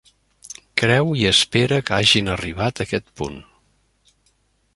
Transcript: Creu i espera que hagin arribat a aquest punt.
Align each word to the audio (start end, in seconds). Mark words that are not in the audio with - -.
Creu 0.81 1.11
i 1.19 1.27
espera 1.31 1.79
que 1.89 1.95
hagin 1.99 2.33
arribat 2.37 2.81
a 2.83 2.89
aquest 2.89 3.13
punt. 3.21 3.41